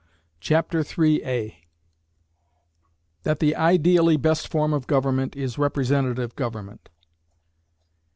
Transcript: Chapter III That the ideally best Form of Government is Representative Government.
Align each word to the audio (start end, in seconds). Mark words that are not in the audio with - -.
Chapter 0.39 0.79
III 0.97 1.53
That 3.21 3.37
the 3.37 3.55
ideally 3.55 4.17
best 4.17 4.47
Form 4.47 4.73
of 4.73 4.87
Government 4.87 5.35
is 5.35 5.59
Representative 5.59 6.35
Government. 6.35 6.89